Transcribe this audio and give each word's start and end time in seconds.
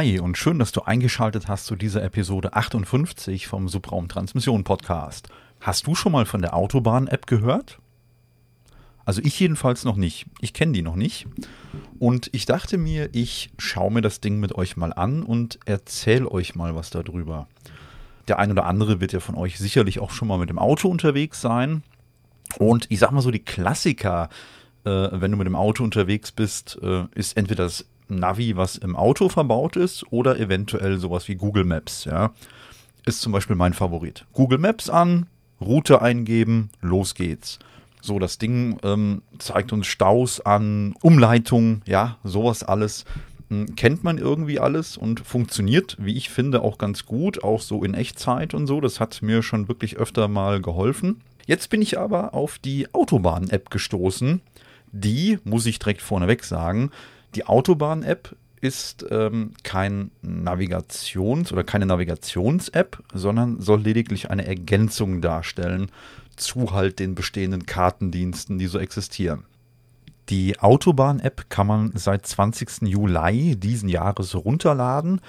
Hi 0.00 0.18
und 0.18 0.38
schön, 0.38 0.58
dass 0.58 0.72
du 0.72 0.80
eingeschaltet 0.80 1.46
hast 1.46 1.66
zu 1.66 1.76
dieser 1.76 2.02
Episode 2.02 2.54
58 2.54 3.46
vom 3.46 3.68
Subraum 3.68 4.08
Transmission 4.08 4.64
Podcast. 4.64 5.28
Hast 5.60 5.86
du 5.86 5.94
schon 5.94 6.12
mal 6.12 6.24
von 6.24 6.40
der 6.40 6.56
Autobahn-App 6.56 7.26
gehört? 7.26 7.80
Also 9.04 9.20
ich 9.22 9.38
jedenfalls 9.38 9.84
noch 9.84 9.96
nicht. 9.96 10.24
Ich 10.40 10.54
kenne 10.54 10.72
die 10.72 10.80
noch 10.80 10.96
nicht. 10.96 11.26
Und 11.98 12.30
ich 12.32 12.46
dachte 12.46 12.78
mir, 12.78 13.10
ich 13.12 13.50
schaue 13.58 13.92
mir 13.92 14.00
das 14.00 14.22
Ding 14.22 14.40
mit 14.40 14.54
euch 14.54 14.78
mal 14.78 14.94
an 14.94 15.22
und 15.22 15.58
erzähle 15.66 16.30
euch 16.32 16.54
mal 16.54 16.74
was 16.74 16.88
darüber. 16.88 17.46
Der 18.26 18.38
ein 18.38 18.52
oder 18.52 18.64
andere 18.64 19.02
wird 19.02 19.12
ja 19.12 19.20
von 19.20 19.34
euch 19.34 19.58
sicherlich 19.58 19.98
auch 20.00 20.12
schon 20.12 20.28
mal 20.28 20.38
mit 20.38 20.48
dem 20.48 20.58
Auto 20.58 20.88
unterwegs 20.88 21.42
sein. 21.42 21.82
Und 22.56 22.90
ich 22.90 23.00
sag 23.00 23.10
mal 23.10 23.20
so, 23.20 23.30
die 23.30 23.44
Klassiker, 23.44 24.30
äh, 24.84 25.08
wenn 25.12 25.30
du 25.30 25.36
mit 25.36 25.46
dem 25.46 25.56
Auto 25.56 25.84
unterwegs 25.84 26.32
bist, 26.32 26.78
äh, 26.80 27.04
ist 27.14 27.36
entweder 27.36 27.64
das 27.64 27.84
Navi, 28.10 28.56
was 28.56 28.76
im 28.76 28.96
Auto 28.96 29.28
verbaut 29.28 29.76
ist, 29.76 30.04
oder 30.10 30.38
eventuell 30.38 30.98
sowas 30.98 31.28
wie 31.28 31.36
Google 31.36 31.64
Maps, 31.64 32.04
ja. 32.04 32.32
Ist 33.06 33.20
zum 33.20 33.32
Beispiel 33.32 33.56
mein 33.56 33.72
Favorit. 33.72 34.26
Google 34.32 34.58
Maps 34.58 34.90
an, 34.90 35.26
Route 35.60 36.02
eingeben, 36.02 36.70
los 36.80 37.14
geht's. 37.14 37.58
So, 38.02 38.18
das 38.18 38.38
Ding 38.38 38.78
ähm, 38.82 39.22
zeigt 39.38 39.72
uns 39.72 39.86
Staus 39.86 40.40
an, 40.40 40.94
Umleitung, 41.02 41.82
ja, 41.86 42.16
sowas 42.24 42.62
alles. 42.62 43.04
Hm, 43.48 43.74
kennt 43.74 44.04
man 44.04 44.16
irgendwie 44.16 44.58
alles 44.58 44.96
und 44.96 45.20
funktioniert, 45.20 45.96
wie 46.00 46.16
ich 46.16 46.30
finde, 46.30 46.62
auch 46.62 46.78
ganz 46.78 47.04
gut, 47.04 47.44
auch 47.44 47.60
so 47.60 47.84
in 47.84 47.94
Echtzeit 47.94 48.54
und 48.54 48.66
so. 48.66 48.80
Das 48.80 49.00
hat 49.00 49.22
mir 49.22 49.42
schon 49.42 49.68
wirklich 49.68 49.96
öfter 49.96 50.28
mal 50.28 50.62
geholfen. 50.62 51.20
Jetzt 51.46 51.68
bin 51.68 51.82
ich 51.82 51.98
aber 51.98 52.32
auf 52.32 52.58
die 52.58 52.92
Autobahn-App 52.94 53.70
gestoßen. 53.70 54.40
Die, 54.92 55.38
muss 55.44 55.66
ich 55.66 55.78
direkt 55.78 56.00
vorneweg 56.00 56.44
sagen, 56.44 56.90
die 57.34 57.46
Autobahn-App 57.46 58.36
ist 58.60 59.06
ähm, 59.10 59.52
kein 59.62 60.10
Navigations- 60.22 61.52
oder 61.52 61.64
keine 61.64 61.86
Navigations-App, 61.86 63.02
sondern 63.14 63.60
soll 63.60 63.80
lediglich 63.80 64.30
eine 64.30 64.46
Ergänzung 64.46 65.22
darstellen 65.22 65.90
zu 66.36 66.72
halt 66.72 66.98
den 66.98 67.14
bestehenden 67.14 67.66
Kartendiensten, 67.66 68.58
die 68.58 68.66
so 68.66 68.78
existieren. 68.78 69.44
Die 70.28 70.60
Autobahn-App 70.60 71.48
kann 71.48 71.66
man 71.66 71.92
seit 71.94 72.26
20. 72.26 72.82
Juli 72.82 73.56
diesen 73.56 73.88
Jahres 73.88 74.34
runterladen 74.34 75.20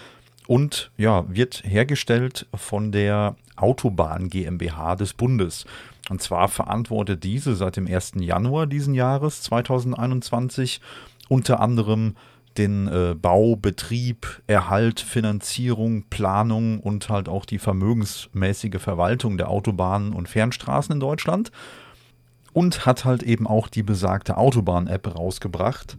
und 0.48 0.92
ja, 0.98 1.26
wird 1.28 1.64
hergestellt 1.66 2.48
von 2.54 2.92
der 2.92 3.36
Autobahn 3.56 4.30
GmbH 4.30 4.96
des 4.96 5.14
Bundes. 5.14 5.66
Und 6.10 6.22
zwar 6.22 6.50
verantwortet 6.50 7.24
diese 7.24 7.56
seit 7.56 7.78
dem 7.78 7.88
1. 7.88 8.14
Januar 8.20 8.68
diesen 8.68 8.94
Jahres 8.94 9.42
2021 9.44 10.82
unter 11.32 11.62
anderem 11.62 12.16
den 12.58 12.90
äh, 12.90 13.16
Bau, 13.16 13.56
Betrieb, 13.56 14.42
Erhalt, 14.48 15.00
Finanzierung, 15.00 16.04
Planung 16.10 16.82
und 16.82 17.08
halt 17.08 17.30
auch 17.30 17.46
die 17.46 17.58
vermögensmäßige 17.58 18.82
Verwaltung 18.82 19.38
der 19.38 19.50
Autobahnen 19.50 20.12
und 20.12 20.28
Fernstraßen 20.28 20.94
in 20.94 21.00
Deutschland. 21.00 21.54
Und 22.52 22.86
hat 22.86 23.06
halt 23.06 23.24
eben 23.24 23.48
auch 23.48 23.70
die 23.70 23.82
besagte 23.82 24.36
Autobahn-App 24.36 25.16
rausgebracht. 25.16 25.98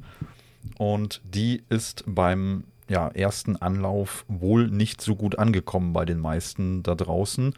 Und 0.77 1.23
die 1.25 1.63
ist 1.71 2.05
beim 2.07 2.65
ja, 2.91 3.09
ersten 3.09 3.57
Anlauf 3.57 4.27
wohl 4.29 4.69
nicht 4.69 5.01
so 5.01 5.17
gut 5.17 5.39
angekommen 5.39 5.95
bei 5.95 6.05
den 6.05 6.19
meisten 6.19 6.83
da 6.83 6.95
draußen. 6.95 7.55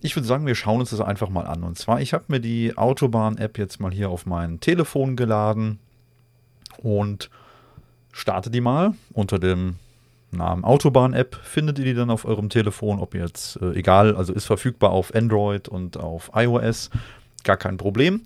Ich 0.00 0.16
würde 0.16 0.26
sagen, 0.26 0.46
wir 0.46 0.54
schauen 0.54 0.80
uns 0.80 0.90
das 0.90 1.02
einfach 1.02 1.28
mal 1.28 1.44
an. 1.44 1.62
Und 1.62 1.76
zwar, 1.76 2.00
ich 2.00 2.14
habe 2.14 2.24
mir 2.28 2.40
die 2.40 2.78
Autobahn-App 2.78 3.58
jetzt 3.58 3.80
mal 3.80 3.92
hier 3.92 4.08
auf 4.08 4.24
mein 4.24 4.60
Telefon 4.60 5.14
geladen 5.14 5.78
und 6.82 7.30
starte 8.12 8.50
die 8.50 8.60
mal 8.60 8.94
unter 9.12 9.38
dem 9.38 9.76
Namen 10.30 10.64
Autobahn-App. 10.64 11.36
Findet 11.42 11.78
ihr 11.78 11.84
die 11.84 11.94
dann 11.94 12.10
auf 12.10 12.24
eurem 12.24 12.48
Telefon, 12.48 12.98
ob 12.98 13.14
jetzt, 13.14 13.60
äh, 13.60 13.72
egal, 13.72 14.16
also 14.16 14.32
ist 14.32 14.46
verfügbar 14.46 14.90
auf 14.90 15.14
Android 15.14 15.68
und 15.68 15.96
auf 15.96 16.30
iOS, 16.34 16.90
gar 17.44 17.56
kein 17.56 17.76
Problem. 17.76 18.22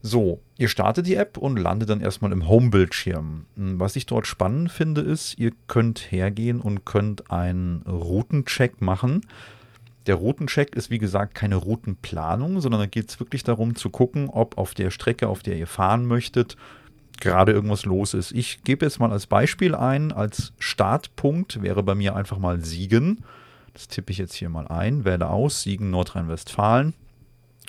So, 0.00 0.40
ihr 0.56 0.68
startet 0.68 1.06
die 1.06 1.16
App 1.16 1.36
und 1.36 1.56
landet 1.56 1.90
dann 1.90 2.00
erstmal 2.00 2.30
im 2.30 2.46
Home-Bildschirm. 2.46 3.46
Hm, 3.56 3.80
was 3.80 3.96
ich 3.96 4.06
dort 4.06 4.26
spannend 4.26 4.70
finde, 4.70 5.00
ist, 5.00 5.38
ihr 5.38 5.52
könnt 5.66 6.12
hergehen 6.12 6.60
und 6.60 6.84
könnt 6.84 7.30
einen 7.32 7.82
Routencheck 7.82 8.80
machen. 8.80 9.22
Der 10.06 10.14
Routencheck 10.14 10.74
ist 10.76 10.90
wie 10.90 10.98
gesagt 10.98 11.34
keine 11.34 11.56
Routenplanung, 11.56 12.60
sondern 12.60 12.80
da 12.80 12.86
geht 12.86 13.10
es 13.10 13.20
wirklich 13.20 13.42
darum 13.42 13.74
zu 13.74 13.90
gucken, 13.90 14.30
ob 14.30 14.56
auf 14.56 14.72
der 14.72 14.90
Strecke, 14.90 15.28
auf 15.28 15.42
der 15.42 15.56
ihr 15.56 15.66
fahren 15.66 16.06
möchtet, 16.06 16.56
gerade 17.20 17.52
irgendwas 17.52 17.84
los 17.84 18.14
ist. 18.14 18.32
Ich 18.32 18.62
gebe 18.64 18.86
jetzt 18.86 19.00
mal 19.00 19.12
als 19.12 19.26
Beispiel 19.26 19.74
ein, 19.74 20.12
als 20.12 20.52
Startpunkt 20.58 21.62
wäre 21.62 21.82
bei 21.82 21.94
mir 21.94 22.16
einfach 22.16 22.38
mal 22.38 22.64
Siegen. 22.64 23.24
Das 23.72 23.88
tippe 23.88 24.12
ich 24.12 24.18
jetzt 24.18 24.34
hier 24.34 24.48
mal 24.48 24.66
ein, 24.68 25.04
wähle 25.04 25.28
aus, 25.28 25.62
Siegen 25.62 25.90
Nordrhein-Westfalen. 25.90 26.94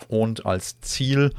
Und 0.07 0.45
als 0.45 0.79
Ziel 0.81 1.33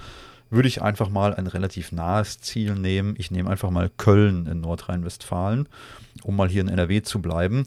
würde 0.51 0.69
ich 0.69 0.83
einfach 0.83 1.09
mal 1.09 1.35
ein 1.35 1.47
relativ 1.47 1.93
nahes 1.93 2.41
Ziel 2.41 2.75
nehmen. 2.75 3.15
Ich 3.19 3.31
nehme 3.31 3.51
einfach 3.51 3.71
mal 3.71 3.91
Köln 3.97 4.47
in 4.47 4.61
Nordrhein-Westfalen, 4.61 5.69
um 6.23 6.37
mal 6.37 6.49
hier 6.49 6.63
in 6.63 6.69
NRW 6.69 7.03
zu 7.03 7.23
bleiben. 7.23 7.67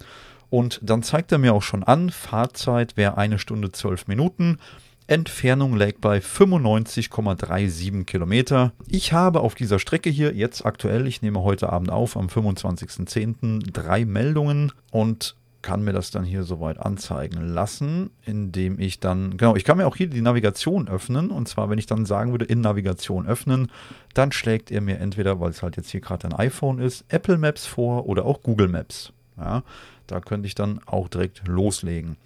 Und 0.49 0.79
dann 0.83 1.01
zeigt 1.01 1.31
er 1.31 1.39
mir 1.39 1.53
auch 1.53 1.63
schon 1.63 1.83
an, 1.83 2.11
Fahrzeit 2.11 2.95
wäre 2.95 3.17
eine 3.17 3.39
Stunde 3.39 3.71
zwölf 3.71 4.07
Minuten. 4.07 4.59
Entfernung 5.07 5.75
lag 5.75 5.93
bei 5.99 6.19
95,37 6.19 8.05
Kilometer. 8.05 8.71
Ich 8.87 9.11
habe 9.11 9.41
auf 9.41 9.53
dieser 9.53 9.79
Strecke 9.79 10.09
hier 10.09 10.33
jetzt 10.33 10.65
aktuell, 10.65 11.07
ich 11.07 11.21
nehme 11.21 11.43
heute 11.43 11.71
Abend 11.71 11.89
auf, 11.89 12.15
am 12.15 12.27
25.10. 12.27 13.71
drei 13.71 14.05
Meldungen 14.05 14.71
und 14.91 15.35
kann 15.61 15.83
mir 15.83 15.93
das 15.93 16.11
dann 16.11 16.23
hier 16.23 16.43
soweit 16.43 16.77
anzeigen 16.77 17.41
lassen, 17.41 18.11
indem 18.25 18.79
ich 18.79 18.99
dann, 18.99 19.37
genau, 19.37 19.55
ich 19.55 19.63
kann 19.63 19.77
mir 19.77 19.87
auch 19.87 19.95
hier 19.95 20.07
die 20.07 20.21
Navigation 20.21 20.87
öffnen 20.87 21.31
und 21.31 21.47
zwar, 21.47 21.69
wenn 21.69 21.79
ich 21.79 21.85
dann 21.85 22.05
sagen 22.05 22.31
würde, 22.31 22.45
in 22.45 22.61
Navigation 22.61 23.25
öffnen, 23.25 23.71
dann 24.13 24.31
schlägt 24.31 24.71
er 24.71 24.81
mir 24.81 24.99
entweder, 24.99 25.39
weil 25.39 25.49
es 25.49 25.63
halt 25.63 25.77
jetzt 25.77 25.89
hier 25.89 26.01
gerade 26.01 26.27
ein 26.27 26.33
iPhone 26.33 26.79
ist, 26.79 27.05
Apple 27.07 27.37
Maps 27.37 27.65
vor 27.65 28.07
oder 28.07 28.25
auch 28.25 28.43
Google 28.43 28.67
Maps. 28.67 29.13
Ja, 29.37 29.63
da 30.13 30.19
könnte 30.19 30.45
ich 30.45 30.53
dann 30.53 30.79
auch 30.85 31.07
direkt 31.07 31.47
loslegen. 31.47 32.17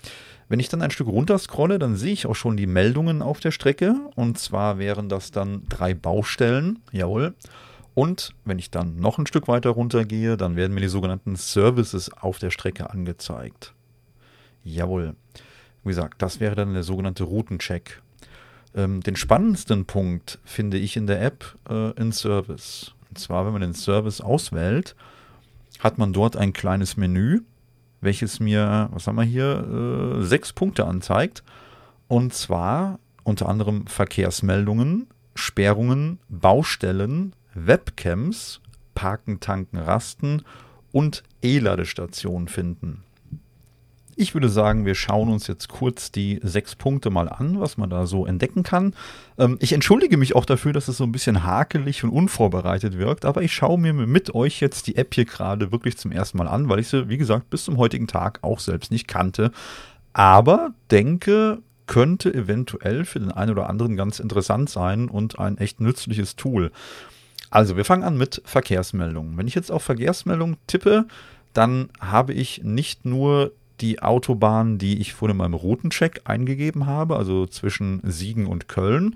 Wenn 0.50 0.60
ich 0.60 0.68
dann 0.68 0.82
ein 0.82 0.92
Stück 0.92 1.08
runter 1.08 1.38
scrolle, 1.38 1.80
dann 1.80 1.96
sehe 1.96 2.12
ich 2.12 2.26
auch 2.26 2.36
schon 2.36 2.58
die 2.58 2.68
Meldungen 2.68 3.22
auf 3.22 3.40
der 3.40 3.52
Strecke. 3.52 3.96
Und 4.16 4.38
zwar 4.38 4.78
wären 4.78 5.08
das 5.08 5.32
dann 5.32 5.64
drei 5.70 5.94
Baustellen. 5.94 6.80
Jawohl. 6.92 7.34
Und 7.94 8.34
wenn 8.44 8.60
ich 8.60 8.72
dann 8.72 9.00
noch 9.00 9.18
ein 9.18 9.26
Stück 9.26 9.48
weiter 9.48 9.70
runter 9.70 10.04
gehe, 10.04 10.36
dann 10.36 10.58
werden 10.58 10.74
mir 10.74 10.82
die 10.82 10.90
sogenannten 10.90 11.38
Services 11.38 12.12
auf 12.12 12.40
der 12.40 12.52
Strecke 12.52 12.90
angezeigt. 12.90 13.74
Jawohl. 14.66 15.16
Wie 15.84 15.90
gesagt, 15.90 16.22
das 16.22 16.42
wäre 16.42 16.56
dann 16.56 16.74
der 16.74 16.84
sogenannte 16.84 17.24
Routencheck. 17.24 18.02
Ähm, 18.76 19.00
den 19.02 19.16
spannendsten 19.16 19.86
Punkt 19.86 20.40
finde 20.44 20.78
ich 20.78 20.98
in 20.98 21.08
der 21.08 21.22
App 21.22 21.56
äh, 21.70 21.92
in 21.92 22.12
Service. 22.12 22.94
Und 23.10 23.18
zwar, 23.18 23.46
wenn 23.46 23.54
man 23.54 23.62
den 23.62 23.74
Service 23.74 24.20
auswählt, 24.20 24.96
hat 25.80 25.98
man 25.98 26.12
dort 26.12 26.36
ein 26.36 26.52
kleines 26.52 26.98
Menü 26.98 27.42
welches 28.02 28.40
mir, 28.40 28.90
was 28.92 29.08
haben 29.08 29.16
wir 29.16 29.24
hier, 29.24 30.20
äh, 30.20 30.24
sechs 30.24 30.54
Punkte 30.54 30.86
anzeigt. 30.86 31.44
Und 32.08 32.34
zwar 32.34 33.00
unter 33.24 33.50
anderem 33.50 33.88
Verkehrsmeldungen, 33.88 35.08
Sperrungen, 35.36 36.20
Baustellen, 36.30 37.34
Webcams, 37.54 38.62
Parken, 38.96 39.40
Tanken, 39.40 39.78
Rasten 39.78 40.44
und 40.92 41.24
E-Ladestationen 41.42 42.48
finden. 42.48 43.04
Ich 44.20 44.34
würde 44.34 44.50
sagen, 44.50 44.88
wir 44.88 44.96
schauen 44.96 45.30
uns 45.30 45.46
jetzt 45.46 45.70
kurz 45.70 46.12
die 46.12 46.40
sechs 46.42 46.76
Punkte 46.76 47.12
mal 47.12 47.30
an, 47.30 47.60
was 47.60 47.78
man 47.78 47.92
da 47.92 48.08
so 48.08 48.26
entdecken 48.26 48.64
kann. 48.64 48.96
Ähm, 49.38 49.58
ich 49.62 49.74
entschuldige 49.74 50.18
mich 50.18 50.36
auch 50.36 50.46
dafür, 50.46 50.74
dass 50.74 50.88
es 50.88 50.98
so 50.98 51.04
ein 51.04 51.12
bisschen 51.12 51.44
hakelig 51.44 52.04
und 52.04 52.10
unvorbereitet 52.10 52.98
wirkt, 52.98 53.26
aber 53.26 53.44
ich 53.44 53.54
schaue 53.54 53.78
mir 53.78 53.94
mit 53.94 54.34
euch 54.34 54.60
jetzt 54.60 54.88
die 54.88 54.96
App 54.96 55.14
hier 55.14 55.26
gerade 55.26 55.72
wirklich 55.72 56.00
zum 56.00 56.12
ersten 56.12 56.40
Mal 56.40 56.48
an, 56.48 56.68
weil 56.68 56.80
ich 56.80 56.88
sie, 56.88 57.10
wie 57.10 57.20
gesagt, 57.20 57.52
bis 57.52 57.66
zum 57.66 57.78
heutigen 57.78 58.08
Tag 58.08 58.40
auch 58.42 58.60
selbst 58.60 58.90
nicht 58.90 59.08
kannte. 59.08 59.52
Aber 60.14 60.72
denke, 60.90 61.60
könnte 61.86 62.34
eventuell 62.34 63.06
für 63.06 63.20
den 63.20 63.32
einen 63.32 63.52
oder 63.52 63.70
anderen 63.70 63.96
ganz 63.96 64.20
interessant 64.20 64.68
sein 64.72 65.10
und 65.10 65.38
ein 65.38 65.60
echt 65.60 65.80
nützliches 65.80 66.36
Tool. 66.36 66.72
Also, 67.52 67.78
wir 67.78 67.86
fangen 67.86 68.04
an 68.04 68.18
mit 68.18 68.42
Verkehrsmeldungen. 68.46 69.38
Wenn 69.38 69.48
ich 69.48 69.54
jetzt 69.54 69.72
auf 69.72 69.84
Verkehrsmeldungen 69.84 70.58
tippe, 70.66 71.06
dann 71.54 71.90
habe 72.00 72.34
ich 72.34 72.64
nicht 72.64 73.06
nur 73.06 73.52
die 73.82 74.02
Autobahn, 74.02 74.78
die 74.78 75.00
ich 75.00 75.14
vorhin 75.14 75.36
in 75.36 75.38
meinem 75.38 75.54
Routencheck 75.54 76.22
eingegeben 76.26 76.86
habe, 76.86 77.16
also 77.16 77.46
zwischen 77.46 78.02
Siegen 78.04 78.48
und 78.48 78.68
Köln, 78.68 79.16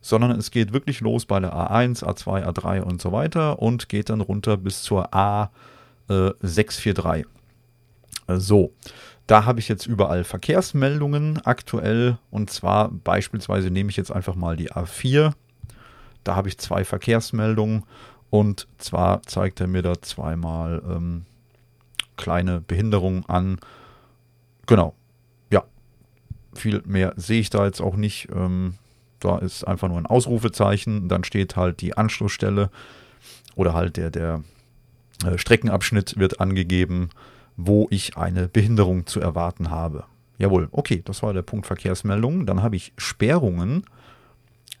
sondern 0.00 0.30
es 0.32 0.50
geht 0.50 0.72
wirklich 0.72 1.00
los 1.00 1.26
bei 1.26 1.40
der 1.40 1.52
A1, 1.52 2.04
A2, 2.04 2.46
A3 2.46 2.80
und 2.80 3.02
so 3.02 3.12
weiter 3.12 3.60
und 3.60 3.88
geht 3.88 4.10
dann 4.10 4.20
runter 4.20 4.56
bis 4.56 4.82
zur 4.82 5.12
A643. 5.12 7.26
Äh, 8.28 8.36
so, 8.36 8.72
Da 9.26 9.44
habe 9.44 9.60
ich 9.60 9.68
jetzt 9.68 9.86
überall 9.86 10.24
Verkehrsmeldungen 10.24 11.40
aktuell 11.44 12.16
und 12.30 12.48
zwar 12.48 12.90
beispielsweise 12.90 13.70
nehme 13.70 13.90
ich 13.90 13.98
jetzt 13.98 14.10
einfach 14.10 14.34
mal 14.34 14.56
die 14.56 14.72
A4. 14.72 15.34
Da 16.24 16.34
habe 16.34 16.48
ich 16.48 16.56
zwei 16.56 16.84
Verkehrsmeldungen 16.84 17.84
und 18.30 18.66
zwar 18.78 19.22
zeigt 19.24 19.60
er 19.60 19.66
mir 19.66 19.82
da 19.82 20.00
zweimal 20.00 20.82
ähm, 20.88 21.26
kleine 22.16 22.62
Behinderungen 22.62 23.26
an. 23.28 23.58
Genau. 24.68 24.94
Ja. 25.50 25.64
Viel 26.54 26.82
mehr 26.86 27.12
sehe 27.16 27.40
ich 27.40 27.50
da 27.50 27.66
jetzt 27.66 27.80
auch 27.80 27.96
nicht. 27.96 28.28
Ähm, 28.32 28.74
da 29.18 29.38
ist 29.38 29.64
einfach 29.64 29.88
nur 29.88 29.98
ein 29.98 30.06
Ausrufezeichen. 30.06 31.08
Dann 31.08 31.24
steht 31.24 31.56
halt 31.56 31.80
die 31.80 31.96
Anschlussstelle 31.96 32.70
oder 33.56 33.74
halt 33.74 33.96
der, 33.96 34.10
der 34.10 34.44
äh, 35.24 35.36
Streckenabschnitt 35.36 36.16
wird 36.16 36.40
angegeben 36.40 37.10
wo 37.58 37.88
ich 37.90 38.16
eine 38.16 38.48
Behinderung 38.48 39.04
zu 39.06 39.20
erwarten 39.20 39.68
habe. 39.68 40.04
Jawohl, 40.38 40.68
okay, 40.70 41.02
das 41.04 41.24
war 41.24 41.34
der 41.34 41.42
Punkt 41.42 41.66
Verkehrsmeldungen. 41.66 42.46
Dann 42.46 42.62
habe 42.62 42.76
ich 42.76 42.92
Sperrungen. 42.96 43.82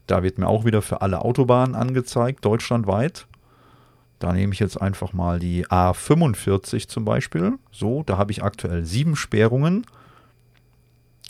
Da 0.06 0.22
wird 0.22 0.38
mir 0.38 0.46
auch 0.46 0.64
wieder 0.64 0.80
für 0.80 1.02
alle 1.02 1.20
Autobahnen 1.20 1.74
angezeigt, 1.74 2.44
deutschlandweit. 2.44 3.26
Da 4.18 4.32
nehme 4.32 4.52
ich 4.52 4.58
jetzt 4.58 4.80
einfach 4.80 5.12
mal 5.12 5.38
die 5.38 5.66
A45 5.66 6.88
zum 6.88 7.04
Beispiel. 7.04 7.58
So, 7.70 8.02
da 8.02 8.18
habe 8.18 8.32
ich 8.32 8.42
aktuell 8.42 8.84
sieben 8.84 9.14
Sperrungen. 9.14 9.86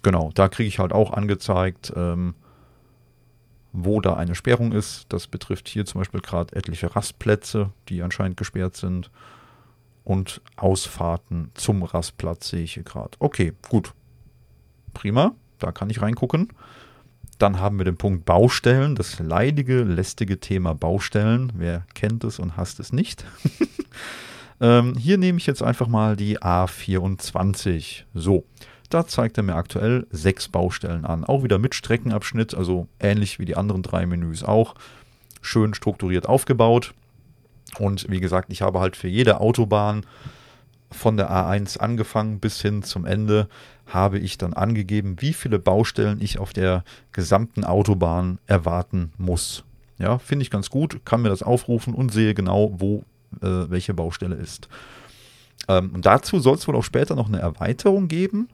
Genau, 0.03 0.31
da 0.35 0.49
kriege 0.49 0.69
ich 0.69 0.79
halt 0.79 0.93
auch 0.93 1.13
angezeigt, 1.13 1.93
ähm, 1.97 2.35
wo 3.73 4.01
da 4.01 4.15
eine 4.15 4.35
Sperrung 4.35 4.73
ist. 4.73 5.07
Das 5.11 5.27
betrifft 5.27 5.69
hier 5.69 5.85
zum 5.85 6.01
Beispiel 6.01 6.21
gerade 6.21 6.57
etliche 6.57 6.95
Rastplätze, 6.95 7.71
die 7.89 8.03
anscheinend 8.03 8.37
gesperrt 8.37 8.77
sind 8.77 9.11
und 10.05 10.41
Ausfahrten 10.57 11.51
zum 11.55 11.83
Rastplatz 11.83 12.49
sehe 12.49 12.63
ich 12.63 12.75
hier 12.75 12.85
gerade. 12.85 13.11
Okay, 13.19 13.53
gut. 13.69 13.93
Prima, 14.95 15.35
da 15.59 15.71
kann 15.71 15.91
ich 15.91 16.01
reingucken. 16.01 16.49
Dann 17.39 17.61
haben 17.61 17.79
wir 17.79 17.85
den 17.85 17.97
Punkt 17.97 18.25
Baustellen, 18.25 18.97
das 18.97 19.21
leidige, 19.21 19.83
lästige 19.83 20.41
Thema 20.41 20.75
Baustellen. 20.75 21.53
Wer 21.55 21.85
kennt 21.95 22.25
es 22.25 22.41
und 22.41 22.57
hasst 22.57 22.81
es 22.81 22.93
nicht? 22.93 23.25
ähm, 24.61 24.97
hier 24.97 25.19
nehme 25.19 25.39
ich 25.39 25.47
jetzt 25.47 25.63
einfach 25.63 25.87
mal 25.87 26.17
die 26.17 26.41
A24. 26.41 28.03
So, 28.13 28.45
da 28.91 29.07
zeigt 29.07 29.37
er 29.37 29.45
mir 29.45 29.55
aktuell 29.55 30.07
sechs 30.11 30.49
Baustellen 30.49 31.05
an. 31.05 31.25
Auch 31.25 31.45
wieder 31.45 31.59
mit 31.59 31.77
Streckenabschnitt, 31.77 32.55
also 32.55 32.89
ähnlich 32.99 33.39
wie 33.39 33.45
die 33.45 33.57
anderen 33.57 33.83
drei 33.83 34.05
Menüs 34.07 34.43
auch. 34.43 34.75
Schön 35.41 35.75
strukturiert 35.75 36.29
aufgebaut. 36.29 36.93
Und 37.79 38.11
wie 38.11 38.21
gesagt, 38.21 38.51
ich 38.51 38.63
habe 38.63 38.81
halt 38.81 38.97
für 38.97 39.09
jede 39.09 39.41
Autobahn 39.41 40.05
von 40.91 41.17
der 41.17 41.31
A1 41.31 41.79
angefangen 41.79 42.41
bis 42.41 42.61
hin 42.61 42.83
zum 42.83 43.05
Ende 43.05 43.49
habe 43.87 44.19
ich 44.19 44.39
dann 44.39 44.53
angegeben, 44.53 45.17
wie 45.21 45.33
viele 45.33 45.59
Baustellen 45.59 46.21
ich 46.21 46.39
auf 46.39 46.53
der 46.53 46.85
gesamten 47.13 47.65
Autobahn 47.65 48.39
erwarten 48.47 49.13
muss. 49.17 49.65
Ja, 49.99 50.19
finde 50.19 50.43
ich 50.43 50.51
ganz 50.51 50.71
gut, 50.71 51.05
kann 51.05 51.23
mir 51.23 51.29
das 51.31 51.43
aufrufen 51.43 51.95
und 51.95 52.13
sehe 52.13 52.35
genau, 52.35 52.73
wo 52.79 53.05
äh, 53.41 53.71
welche 53.71 53.95
Baustelle 53.95 54.37
ist. 54.37 54.69
Ähm, 55.67 55.91
und 55.95 56.07
dazu 56.07 56.39
soll 56.39 56.55
es 56.55 56.69
wohl 56.69 56.77
auch 56.77 56.85
später 56.85 57.15
noch 57.15 57.29
eine 57.29 57.41
Erweiterung 57.41 58.09
geben. 58.09 58.49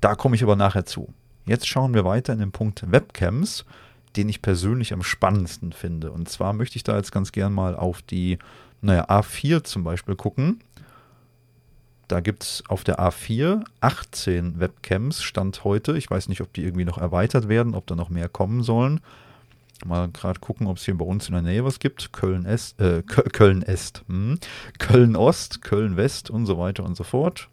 Da 0.00 0.14
komme 0.14 0.36
ich 0.36 0.42
aber 0.42 0.56
nachher 0.56 0.86
zu. 0.86 1.12
Jetzt 1.46 1.66
schauen 1.66 1.94
wir 1.94 2.04
weiter 2.04 2.32
in 2.32 2.40
den 2.40 2.52
Punkt 2.52 2.90
Webcams, 2.90 3.64
den 4.16 4.28
ich 4.28 4.42
persönlich 4.42 4.92
am 4.92 5.02
spannendsten 5.02 5.72
finde. 5.72 6.10
Und 6.10 6.28
zwar 6.28 6.52
möchte 6.52 6.76
ich 6.76 6.84
da 6.84 6.96
jetzt 6.96 7.12
ganz 7.12 7.32
gern 7.32 7.52
mal 7.52 7.74
auf 7.74 8.02
die 8.02 8.38
naja, 8.80 9.08
A4 9.08 9.64
zum 9.64 9.84
Beispiel 9.84 10.14
gucken, 10.14 10.60
da 12.08 12.20
gibt 12.20 12.42
es 12.42 12.64
auf 12.68 12.84
der 12.84 12.98
A4 12.98 13.62
18 13.80 14.58
Webcams, 14.58 15.22
Stand 15.22 15.64
heute. 15.64 15.96
Ich 15.96 16.10
weiß 16.10 16.28
nicht, 16.28 16.40
ob 16.40 16.52
die 16.54 16.64
irgendwie 16.64 16.86
noch 16.86 16.98
erweitert 16.98 17.48
werden, 17.48 17.74
ob 17.74 17.86
da 17.86 17.94
noch 17.94 18.08
mehr 18.08 18.28
kommen 18.28 18.62
sollen. 18.62 19.00
Mal 19.84 20.08
gerade 20.08 20.40
gucken, 20.40 20.66
ob 20.66 20.78
es 20.78 20.84
hier 20.84 20.96
bei 20.96 21.04
uns 21.04 21.28
in 21.28 21.34
der 21.34 21.42
Nähe 21.42 21.64
was 21.64 21.78
gibt. 21.78 22.12
Köln-Est, 22.12 22.80
äh, 22.80 23.02
Köln-Est, 23.02 24.04
hm. 24.08 24.38
Köln-Ost, 24.78 25.62
Köln-West 25.62 26.30
und 26.30 26.46
so 26.46 26.58
weiter 26.58 26.84
und 26.84 26.96
so 26.96 27.04
fort. 27.04 27.48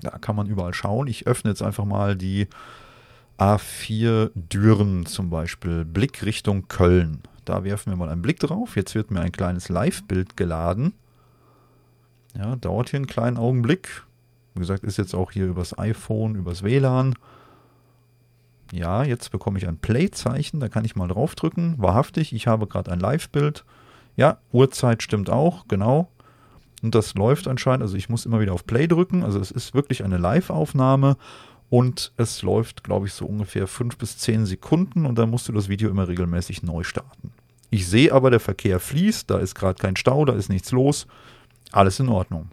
Da 0.00 0.10
kann 0.18 0.36
man 0.36 0.46
überall 0.46 0.72
schauen. 0.72 1.08
Ich 1.08 1.26
öffne 1.26 1.50
jetzt 1.50 1.62
einfach 1.62 1.84
mal 1.84 2.16
die 2.16 2.48
A4 3.38 4.30
Düren 4.34 5.06
zum 5.06 5.28
Beispiel. 5.28 5.84
Blick 5.84 6.24
Richtung 6.24 6.68
Köln. 6.68 7.22
Da 7.44 7.64
werfen 7.64 7.92
wir 7.92 7.96
mal 7.96 8.08
einen 8.08 8.22
Blick 8.22 8.40
drauf. 8.40 8.76
Jetzt 8.76 8.94
wird 8.94 9.10
mir 9.10 9.20
ein 9.20 9.32
kleines 9.32 9.68
Live-Bild 9.68 10.36
geladen. 10.36 10.94
Ja, 12.36 12.56
dauert 12.56 12.90
hier 12.90 12.98
einen 12.98 13.06
kleinen 13.06 13.36
Augenblick. 13.36 14.04
Wie 14.54 14.60
gesagt, 14.60 14.84
ist 14.84 14.98
jetzt 14.98 15.14
auch 15.14 15.30
hier 15.30 15.46
übers 15.46 15.78
iPhone, 15.78 16.34
übers 16.34 16.62
WLAN. 16.62 17.14
Ja, 18.72 19.04
jetzt 19.04 19.30
bekomme 19.30 19.58
ich 19.58 19.68
ein 19.68 19.78
Play-Zeichen. 19.78 20.60
Da 20.60 20.68
kann 20.68 20.84
ich 20.84 20.96
mal 20.96 21.08
draufdrücken. 21.08 21.74
Wahrhaftig, 21.78 22.32
ich 22.32 22.46
habe 22.46 22.66
gerade 22.66 22.90
ein 22.90 23.00
Live-Bild. 23.00 23.64
Ja, 24.16 24.38
Uhrzeit 24.52 25.02
stimmt 25.02 25.30
auch, 25.30 25.68
genau. 25.68 26.08
Und 26.82 26.94
das 26.94 27.14
läuft 27.14 27.48
anscheinend. 27.48 27.82
Also 27.82 27.96
ich 27.96 28.08
muss 28.08 28.26
immer 28.26 28.40
wieder 28.40 28.52
auf 28.52 28.66
Play 28.66 28.86
drücken. 28.86 29.22
Also 29.22 29.38
es 29.38 29.50
ist 29.50 29.74
wirklich 29.74 30.04
eine 30.04 30.18
Live-Aufnahme 30.18 31.16
und 31.68 32.12
es 32.16 32.42
läuft, 32.42 32.84
glaube 32.84 33.06
ich, 33.06 33.12
so 33.12 33.26
ungefähr 33.26 33.66
fünf 33.66 33.96
bis 33.98 34.18
zehn 34.18 34.46
Sekunden 34.46 35.06
und 35.06 35.18
dann 35.18 35.30
musst 35.30 35.48
du 35.48 35.52
das 35.52 35.68
Video 35.68 35.90
immer 35.90 36.08
regelmäßig 36.08 36.62
neu 36.62 36.82
starten. 36.82 37.32
Ich 37.70 37.88
sehe 37.88 38.12
aber, 38.12 38.30
der 38.30 38.40
Verkehr 38.40 38.78
fließt, 38.78 39.28
da 39.28 39.38
ist 39.38 39.54
gerade 39.54 39.80
kein 39.80 39.96
Stau, 39.96 40.24
da 40.24 40.34
ist 40.34 40.48
nichts 40.48 40.70
los, 40.70 41.06
alles 41.76 42.00
in 42.00 42.08
Ordnung. 42.08 42.50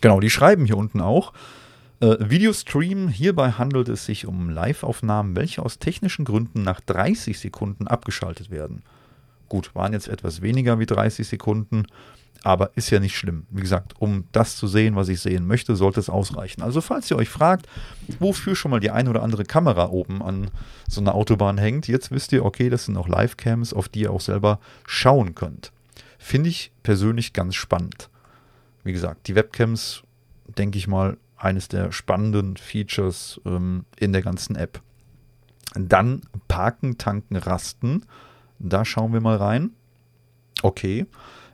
Genau, 0.00 0.20
die 0.20 0.30
schreiben 0.30 0.66
hier 0.66 0.76
unten 0.76 1.00
auch. 1.00 1.32
Äh, 2.00 2.16
Videostream, 2.18 3.08
hierbei 3.08 3.52
handelt 3.52 3.88
es 3.88 4.04
sich 4.04 4.26
um 4.26 4.50
Live-Aufnahmen, 4.50 5.36
welche 5.36 5.62
aus 5.62 5.78
technischen 5.78 6.24
Gründen 6.24 6.62
nach 6.62 6.80
30 6.80 7.38
Sekunden 7.38 7.86
abgeschaltet 7.86 8.50
werden. 8.50 8.82
Gut, 9.48 9.74
waren 9.74 9.92
jetzt 9.92 10.08
etwas 10.08 10.42
weniger 10.42 10.78
wie 10.78 10.86
30 10.86 11.26
Sekunden, 11.26 11.86
aber 12.42 12.72
ist 12.74 12.90
ja 12.90 13.00
nicht 13.00 13.16
schlimm. 13.16 13.46
Wie 13.50 13.62
gesagt, 13.62 13.94
um 13.98 14.24
das 14.32 14.56
zu 14.56 14.66
sehen, 14.66 14.96
was 14.96 15.08
ich 15.08 15.20
sehen 15.20 15.46
möchte, 15.46 15.76
sollte 15.76 16.00
es 16.00 16.10
ausreichen. 16.10 16.60
Also 16.60 16.82
falls 16.82 17.10
ihr 17.10 17.16
euch 17.16 17.30
fragt, 17.30 17.66
wofür 18.18 18.54
schon 18.54 18.70
mal 18.70 18.80
die 18.80 18.90
ein 18.90 19.08
oder 19.08 19.22
andere 19.22 19.44
Kamera 19.44 19.88
oben 19.88 20.22
an 20.22 20.50
so 20.88 21.00
einer 21.00 21.14
Autobahn 21.14 21.56
hängt, 21.56 21.88
jetzt 21.88 22.10
wisst 22.10 22.32
ihr, 22.32 22.44
okay, 22.44 22.68
das 22.68 22.84
sind 22.84 22.96
auch 22.98 23.08
Livecams, 23.08 23.72
auf 23.72 23.88
die 23.88 24.00
ihr 24.00 24.12
auch 24.12 24.20
selber 24.20 24.58
schauen 24.86 25.34
könnt. 25.34 25.72
Finde 26.18 26.50
ich 26.50 26.72
persönlich 26.82 27.32
ganz 27.32 27.54
spannend. 27.54 28.10
Wie 28.84 28.92
gesagt, 28.92 29.26
die 29.28 29.34
Webcams, 29.34 30.02
denke 30.46 30.78
ich 30.78 30.86
mal, 30.86 31.16
eines 31.36 31.68
der 31.68 31.90
spannenden 31.92 32.56
Features 32.56 33.40
ähm, 33.44 33.84
in 33.98 34.12
der 34.12 34.22
ganzen 34.22 34.56
App. 34.56 34.80
Dann 35.74 36.22
Parken, 36.48 36.98
Tanken, 36.98 37.36
Rasten. 37.36 38.04
Da 38.58 38.84
schauen 38.84 39.12
wir 39.12 39.20
mal 39.20 39.36
rein. 39.36 39.70
Okay. 40.62 41.06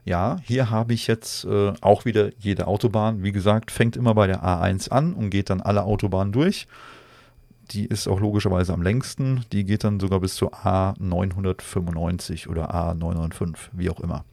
Ja, 0.05 0.39
hier 0.43 0.71
habe 0.71 0.93
ich 0.93 1.07
jetzt 1.07 1.45
äh, 1.45 1.73
auch 1.81 2.05
wieder 2.05 2.31
jede 2.39 2.67
Autobahn. 2.67 3.23
Wie 3.23 3.33
gesagt, 3.33 3.71
fängt 3.71 3.97
immer 3.97 4.15
bei 4.15 4.27
der 4.27 4.43
A1 4.43 4.91
an 4.91 5.15
und 5.15 5.31
geht 5.31 5.51
dann 5.51 5.61
alle 5.61 5.85
Autobahnen 5.85 6.33
durch. 6.33 6.67
Die 7.71 7.85
ist 7.85 8.09
auch 8.09 8.19
logischerweise 8.19 8.73
am 8.73 8.83
längsten. 8.83 9.45
Die 9.53 9.65
geht 9.65 9.85
dann 9.85 10.01
sogar 10.01 10.21
bis 10.21 10.35
zur 10.35 10.53
A995 10.55 12.49
oder 12.49 12.75
A995, 12.75 13.57
wie 13.73 13.91
auch 13.91 14.01
immer. 14.01 14.25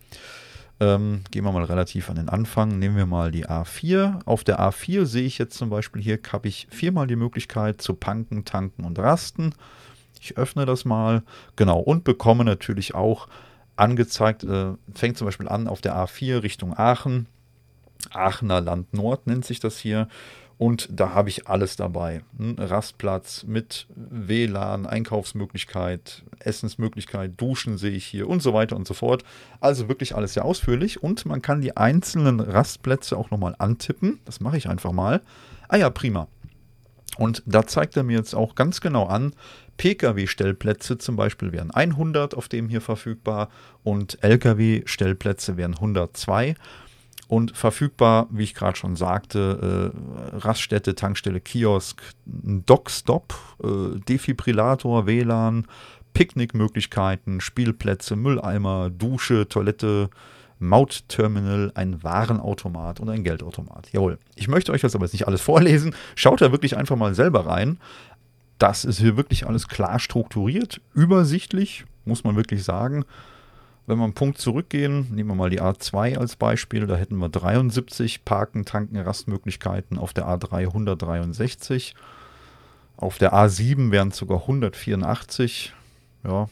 Ähm, 0.79 1.23
gehen 1.31 1.43
wir 1.43 1.51
mal 1.51 1.63
relativ 1.63 2.09
an 2.09 2.17
den 2.17 2.29
Anfang. 2.29 2.77
Nehmen 2.77 2.97
wir 2.97 3.07
mal 3.07 3.31
die 3.31 3.47
A4. 3.47 4.21
Auf 4.25 4.43
der 4.43 4.59
A4 4.59 5.05
sehe 5.05 5.25
ich 5.25 5.37
jetzt 5.37 5.57
zum 5.57 5.69
Beispiel 5.69 6.01
hier, 6.01 6.19
habe 6.31 6.47
ich 6.47 6.67
viermal 6.69 7.07
die 7.07 7.15
Möglichkeit 7.15 7.81
zu 7.81 7.95
panken, 7.95 8.45
tanken 8.45 8.83
und 8.83 8.99
rasten. 8.99 9.53
Ich 10.21 10.37
öffne 10.37 10.65
das 10.65 10.85
mal. 10.85 11.23
Genau. 11.55 11.79
Und 11.79 12.03
bekomme 12.03 12.43
natürlich 12.43 12.93
auch 12.93 13.27
angezeigt, 13.75 14.43
äh, 14.43 14.73
fängt 14.93 15.17
zum 15.17 15.25
Beispiel 15.25 15.47
an 15.47 15.67
auf 15.67 15.81
der 15.81 15.95
A4 15.95 16.43
Richtung 16.43 16.77
Aachen. 16.77 17.27
Aachener 18.11 18.61
Land 18.61 18.93
Nord 18.93 19.27
nennt 19.27 19.45
sich 19.45 19.59
das 19.59 19.79
hier. 19.79 20.07
Und 20.57 20.89
da 20.91 21.13
habe 21.13 21.29
ich 21.29 21.47
alles 21.47 21.75
dabei. 21.75 22.21
Ein 22.39 22.55
Rastplatz 22.57 23.43
mit 23.43 23.85
WLAN, 23.95 24.87
Einkaufsmöglichkeit, 24.87 26.23
Essensmöglichkeit, 26.39 27.33
Duschen 27.37 27.77
sehe 27.77 27.91
ich 27.91 28.05
hier 28.05 28.27
und 28.27 28.41
so 28.41 28.53
weiter 28.53 28.75
und 28.75 28.87
so 28.87 28.95
fort. 28.95 29.23
Also 29.59 29.87
wirklich 29.87 30.15
alles 30.15 30.33
sehr 30.33 30.45
ausführlich. 30.45 31.03
Und 31.03 31.27
man 31.27 31.43
kann 31.43 31.61
die 31.61 31.77
einzelnen 31.77 32.39
Rastplätze 32.39 33.17
auch 33.17 33.29
nochmal 33.29 33.55
antippen. 33.59 34.19
Das 34.25 34.39
mache 34.39 34.57
ich 34.57 34.67
einfach 34.67 34.91
mal. 34.91 35.21
Ah 35.67 35.77
ja, 35.77 35.91
prima. 35.91 36.27
Und 37.17 37.43
da 37.45 37.65
zeigt 37.65 37.95
er 37.97 38.03
mir 38.03 38.17
jetzt 38.17 38.35
auch 38.35 38.55
ganz 38.55 38.81
genau 38.81 39.05
an, 39.05 39.33
Pkw-Stellplätze 39.77 40.97
zum 40.97 41.15
Beispiel 41.15 41.51
wären 41.51 41.71
100 41.71 42.35
auf 42.35 42.47
dem 42.47 42.67
hier 42.67 42.81
verfügbar 42.81 43.49
und 43.83 44.23
Lkw-Stellplätze 44.23 45.57
wären 45.57 45.75
102. 45.75 46.55
Und 47.27 47.57
verfügbar, 47.57 48.27
wie 48.29 48.43
ich 48.43 48.53
gerade 48.53 48.77
schon 48.77 48.95
sagte, 48.95 49.91
äh, 49.93 50.37
Raststätte, 50.37 50.95
Tankstelle, 50.95 51.41
Kiosk, 51.41 52.01
Dockstop, 52.25 53.35
äh, 53.61 53.99
Defibrillator, 54.07 55.05
WLAN, 55.07 55.67
Picknickmöglichkeiten, 56.13 57.41
Spielplätze, 57.41 58.15
Mülleimer, 58.15 58.89
Dusche, 58.89 59.47
Toilette, 59.49 60.09
Mautterminal, 60.59 61.71
ein 61.75 62.01
Warenautomat 62.03 62.99
und 62.99 63.09
ein 63.09 63.23
Geldautomat. 63.23 63.91
Jawohl. 63.91 64.17
Ich 64.35 64.47
möchte 64.47 64.71
euch 64.71 64.81
das 64.81 64.95
aber 64.95 65.05
jetzt 65.05 65.13
nicht 65.13 65.27
alles 65.27 65.41
vorlesen. 65.41 65.93
Schaut 66.15 66.41
da 66.41 66.51
wirklich 66.51 66.77
einfach 66.77 66.95
mal 66.95 67.13
selber 67.13 67.45
rein. 67.45 67.77
Das 68.57 68.85
ist 68.85 68.99
hier 68.99 69.17
wirklich 69.17 69.45
alles 69.45 69.67
klar 69.67 69.99
strukturiert, 69.99 70.81
übersichtlich, 70.93 71.85
muss 72.05 72.23
man 72.23 72.35
wirklich 72.35 72.63
sagen. 72.63 73.05
Wenn 73.87 73.99
wir 73.99 74.03
einen 74.03 74.13
Punkt 74.13 74.37
zurückgehen, 74.37 75.07
nehmen 75.15 75.29
wir 75.29 75.35
mal 75.35 75.49
die 75.49 75.61
A2 75.61 76.17
als 76.17 76.35
Beispiel, 76.35 76.87
da 76.87 76.97
hätten 76.97 77.17
wir 77.17 77.29
73 77.29 78.25
Parken, 78.25 78.65
Tanken, 78.65 78.97
Rastmöglichkeiten, 78.97 79.97
auf 79.97 80.11
der 80.11 80.27
A3 80.27 80.67
163, 80.67 81.95
auf 82.97 83.17
der 83.17 83.33
A7 83.33 83.89
wären 83.91 84.09
es 84.09 84.17
sogar 84.17 84.41
184. 84.41 85.73
Ja, 86.25 86.49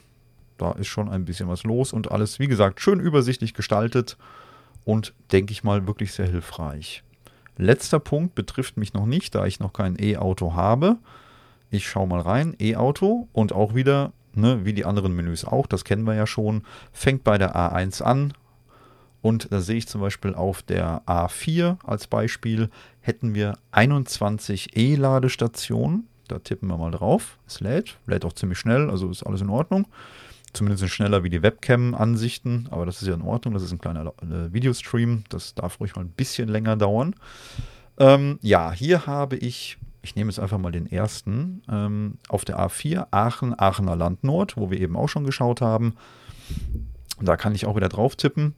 da 0.57 0.71
ist 0.71 0.87
schon 0.87 1.09
ein 1.09 1.25
bisschen 1.25 1.49
was 1.49 1.63
los 1.63 1.91
und 1.91 2.09
alles, 2.09 2.39
wie 2.39 2.47
gesagt, 2.47 2.79
schön 2.79 3.01
übersichtlich 3.01 3.53
gestaltet 3.53 4.17
und 4.85 5.13
denke 5.33 5.51
ich 5.51 5.65
mal 5.65 5.87
wirklich 5.87 6.13
sehr 6.13 6.27
hilfreich. 6.27 7.03
Letzter 7.57 7.99
Punkt 7.99 8.35
betrifft 8.35 8.77
mich 8.77 8.93
noch 8.93 9.05
nicht, 9.05 9.35
da 9.35 9.45
ich 9.45 9.59
noch 9.59 9.73
kein 9.73 9.97
E-Auto 9.99 10.53
habe. 10.53 10.97
Ich 11.69 11.85
schaue 11.85 12.07
mal 12.07 12.21
rein, 12.21 12.55
E-Auto 12.61 13.27
und 13.33 13.51
auch 13.51 13.75
wieder, 13.75 14.13
ne, 14.37 14.65
wie 14.65 14.73
die 14.73 14.85
anderen 14.85 15.15
Menüs 15.15 15.45
auch, 15.45 15.67
das 15.67 15.83
kennen 15.83 16.05
wir 16.05 16.15
ja 16.15 16.27
schon, 16.27 16.63
fängt 16.91 17.23
bei 17.23 17.37
der 17.37 17.55
A1 17.55 18.01
an. 18.01 18.33
Und 19.21 19.51
da 19.51 19.59
sehe 19.59 19.77
ich 19.77 19.87
zum 19.87 20.01
Beispiel 20.01 20.35
auf 20.35 20.61
der 20.61 21.01
A4 21.07 21.77
als 21.83 22.05
Beispiel 22.05 22.69
hätten 23.01 23.33
wir 23.33 23.57
21 23.71 24.77
E-Ladestationen. 24.77 26.07
Da 26.27 26.39
tippen 26.39 26.67
wir 26.69 26.77
mal 26.77 26.91
drauf. 26.91 27.39
Es 27.47 27.59
lädt, 27.59 27.97
lädt 28.05 28.23
auch 28.25 28.33
ziemlich 28.33 28.59
schnell, 28.59 28.89
also 28.89 29.09
ist 29.09 29.23
alles 29.23 29.41
in 29.41 29.49
Ordnung 29.49 29.87
zumindest 30.55 30.89
schneller 30.89 31.23
wie 31.23 31.29
die 31.29 31.43
Webcam-Ansichten, 31.43 32.67
aber 32.71 32.85
das 32.85 33.01
ist 33.01 33.07
ja 33.07 33.13
in 33.13 33.21
Ordnung, 33.21 33.53
das 33.53 33.63
ist 33.63 33.71
ein 33.71 33.79
kleiner 33.79 34.13
äh, 34.21 34.53
Videostream, 34.53 35.23
das 35.29 35.53
darf 35.53 35.79
ruhig 35.79 35.95
mal 35.95 36.03
ein 36.03 36.09
bisschen 36.11 36.49
länger 36.49 36.77
dauern. 36.77 37.15
Ähm, 37.97 38.39
ja, 38.41 38.71
hier 38.71 39.05
habe 39.05 39.35
ich, 39.35 39.77
ich 40.05 40.15
nehme 40.15 40.29
jetzt 40.29 40.39
einfach 40.39 40.57
mal 40.57 40.71
den 40.71 40.87
ersten, 40.87 41.61
ähm, 41.69 42.17
auf 42.29 42.45
der 42.45 42.59
A4 42.59 43.07
Aachen, 43.11 43.59
Aachener 43.59 43.95
Land 43.95 44.23
Nord, 44.23 44.55
wo 44.55 44.71
wir 44.71 44.79
eben 44.79 44.95
auch 44.95 45.09
schon 45.09 45.25
geschaut 45.25 45.61
haben. 45.61 45.95
Da 47.19 47.35
kann 47.37 47.55
ich 47.55 47.65
auch 47.65 47.75
wieder 47.75 47.89
drauf 47.89 48.15
tippen. 48.15 48.55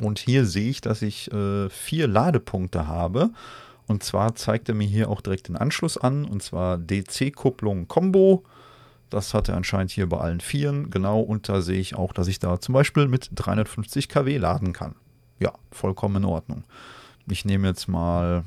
Und 0.00 0.18
hier 0.18 0.46
sehe 0.46 0.70
ich, 0.70 0.80
dass 0.80 1.02
ich 1.02 1.30
äh, 1.32 1.68
vier 1.68 2.08
Ladepunkte 2.08 2.86
habe. 2.86 3.30
Und 3.86 4.02
zwar 4.02 4.34
zeigt 4.34 4.68
er 4.68 4.74
mir 4.74 4.88
hier 4.88 5.10
auch 5.10 5.20
direkt 5.20 5.48
den 5.48 5.56
Anschluss 5.56 5.98
an, 5.98 6.24
und 6.24 6.42
zwar 6.42 6.78
DC-Kupplung 6.78 7.88
Combo 7.88 8.44
das 9.12 9.34
hat 9.34 9.50
er 9.50 9.56
anscheinend 9.56 9.90
hier 9.90 10.08
bei 10.08 10.18
allen 10.18 10.40
Vieren. 10.40 10.88
Genau, 10.88 11.20
und 11.20 11.46
da 11.48 11.60
sehe 11.60 11.78
ich 11.78 11.94
auch, 11.94 12.14
dass 12.14 12.28
ich 12.28 12.38
da 12.38 12.60
zum 12.60 12.72
Beispiel 12.72 13.08
mit 13.08 13.28
350 13.34 14.08
kW 14.08 14.38
laden 14.38 14.72
kann. 14.72 14.94
Ja, 15.38 15.52
vollkommen 15.70 16.16
in 16.16 16.24
Ordnung. 16.24 16.64
Ich 17.28 17.44
nehme 17.44 17.68
jetzt 17.68 17.88
mal 17.88 18.44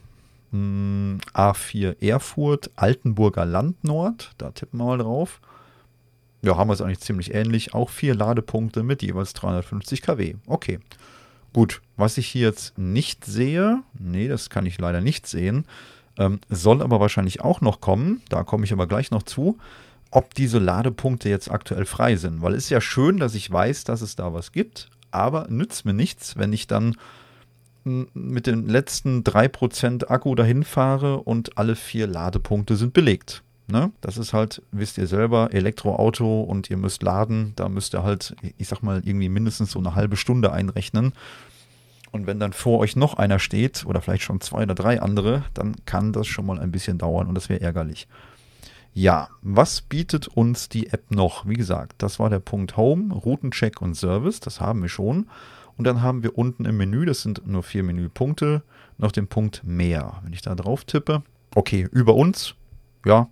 hm, 1.19 1.33
A4 1.33 2.01
Erfurt, 2.01 2.71
Altenburger 2.75 3.45
Land 3.45 3.83
Nord. 3.83 4.31
Da 4.37 4.51
tippen 4.51 4.79
wir 4.79 4.85
mal 4.85 4.97
drauf. 4.97 5.41
Ja, 6.41 6.57
haben 6.57 6.69
wir 6.69 6.73
es 6.73 6.81
eigentlich 6.81 6.99
ziemlich 6.99 7.33
ähnlich. 7.33 7.73
Auch 7.73 7.89
vier 7.89 8.15
Ladepunkte 8.15 8.83
mit 8.83 9.01
jeweils 9.01 9.33
350 9.33 10.01
kW. 10.01 10.35
Okay. 10.47 10.79
Gut, 11.53 11.81
was 11.95 12.17
ich 12.17 12.27
hier 12.27 12.47
jetzt 12.47 12.77
nicht 12.77 13.23
sehe, 13.25 13.81
nee, 13.97 14.27
das 14.27 14.49
kann 14.49 14.65
ich 14.65 14.77
leider 14.77 14.99
nicht 14.99 15.25
sehen, 15.25 15.65
ähm, 16.17 16.39
soll 16.49 16.81
aber 16.81 16.99
wahrscheinlich 16.99 17.41
auch 17.41 17.61
noch 17.61 17.79
kommen. 17.79 18.21
Da 18.27 18.43
komme 18.43 18.65
ich 18.65 18.73
aber 18.73 18.87
gleich 18.87 19.09
noch 19.09 19.23
zu 19.23 19.57
ob 20.15 20.33
diese 20.33 20.59
Ladepunkte 20.59 21.27
jetzt 21.27 21.51
aktuell 21.51 21.85
frei 21.85 22.15
sind. 22.15 22.41
Weil 22.41 22.53
es 22.53 22.65
ist 22.65 22.69
ja 22.69 22.79
schön, 22.79 23.17
dass 23.17 23.35
ich 23.35 23.51
weiß, 23.51 23.83
dass 23.83 24.01
es 24.01 24.15
da 24.15 24.33
was 24.33 24.53
gibt, 24.53 24.89
aber 25.11 25.47
nützt 25.49 25.85
mir 25.85 25.93
nichts, 25.93 26.37
wenn 26.37 26.53
ich 26.53 26.67
dann 26.67 26.95
mit 27.85 28.47
den 28.47 28.67
letzten 28.67 29.21
3% 29.21 30.07
Akku 30.07 30.35
dahin 30.35 30.63
fahre 30.63 31.17
und 31.17 31.57
alle 31.57 31.75
vier 31.75 32.07
Ladepunkte 32.07 32.75
sind 32.75 32.93
belegt. 32.93 33.43
Ne? 33.67 33.91
Das 34.01 34.17
ist 34.17 34.33
halt, 34.33 34.61
wisst 34.71 34.97
ihr 34.97 35.07
selber, 35.07 35.49
Elektroauto 35.53 36.41
und 36.41 36.69
ihr 36.69 36.77
müsst 36.77 37.01
laden. 37.03 37.53
Da 37.55 37.69
müsst 37.69 37.93
ihr 37.93 38.03
halt, 38.03 38.35
ich 38.57 38.67
sag 38.67 38.81
mal, 38.81 39.01
irgendwie 39.05 39.29
mindestens 39.29 39.71
so 39.71 39.79
eine 39.79 39.95
halbe 39.95 40.17
Stunde 40.17 40.51
einrechnen. 40.51 41.13
Und 42.11 42.27
wenn 42.27 42.39
dann 42.39 42.53
vor 42.53 42.79
euch 42.79 42.95
noch 42.95 43.15
einer 43.15 43.39
steht 43.39 43.85
oder 43.85 44.01
vielleicht 44.01 44.23
schon 44.23 44.39
zwei 44.39 44.63
oder 44.63 44.75
drei 44.75 45.01
andere, 45.01 45.43
dann 45.53 45.75
kann 45.85 46.13
das 46.13 46.27
schon 46.27 46.45
mal 46.45 46.59
ein 46.59 46.71
bisschen 46.71 46.97
dauern 46.97 47.27
und 47.27 47.35
das 47.35 47.49
wäre 47.49 47.61
ärgerlich. 47.61 48.07
Ja, 48.93 49.27
was 49.41 49.81
bietet 49.81 50.29
uns 50.29 50.69
die 50.69 50.87
App 50.87 51.11
noch? 51.11 51.45
Wie 51.45 51.55
gesagt, 51.55 51.95
das 51.97 52.17
war 52.17 52.29
der 52.29 52.39
Punkt 52.39 52.77
Home, 52.77 53.13
Routencheck 53.13 53.81
und 53.81 53.95
Service, 53.95 54.39
das 54.39 54.61
haben 54.61 54.81
wir 54.81 54.89
schon. 54.89 55.27
Und 55.77 55.85
dann 55.85 56.01
haben 56.01 56.23
wir 56.23 56.37
unten 56.37 56.65
im 56.65 56.77
Menü, 56.77 57.05
das 57.05 57.21
sind 57.21 57.45
nur 57.45 57.63
vier 57.63 57.83
Menüpunkte, 57.83 58.63
noch 58.97 59.11
den 59.11 59.27
Punkt 59.27 59.63
Mehr. 59.65 60.21
Wenn 60.23 60.33
ich 60.33 60.41
da 60.41 60.55
drauf 60.55 60.85
tippe, 60.85 61.23
okay, 61.53 61.87
über 61.91 62.15
uns, 62.15 62.55
ja, 63.05 63.27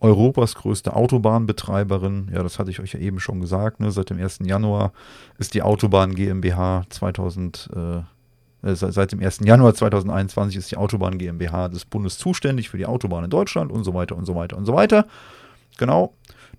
Europas 0.00 0.54
größte 0.54 0.94
Autobahnbetreiberin, 0.94 2.30
ja, 2.32 2.42
das 2.42 2.58
hatte 2.58 2.70
ich 2.70 2.80
euch 2.80 2.92
ja 2.92 3.00
eben 3.00 3.20
schon 3.20 3.40
gesagt, 3.40 3.80
ne, 3.80 3.90
seit 3.90 4.10
dem 4.10 4.18
1. 4.18 4.40
Januar 4.44 4.92
ist 5.38 5.54
die 5.54 5.62
Autobahn 5.62 6.14
GmbH 6.14 6.84
2000, 6.90 7.70
äh, 7.74 8.68
äh, 8.68 8.74
seit 8.74 9.12
dem 9.12 9.20
1. 9.20 9.40
Januar 9.44 9.74
2021 9.74 10.56
ist 10.56 10.70
die 10.70 10.76
Autobahn 10.76 11.16
GmbH 11.16 11.68
des 11.68 11.86
Bundes 11.86 12.18
zuständig 12.18 12.68
für 12.68 12.76
die 12.76 12.86
Autobahn 12.86 13.24
in 13.24 13.30
Deutschland 13.30 13.72
und 13.72 13.84
so 13.84 13.94
weiter 13.94 14.16
und 14.16 14.26
so 14.26 14.34
weiter 14.34 14.58
und 14.58 14.66
so 14.66 14.74
weiter. 14.74 15.06
Genau, 15.78 16.12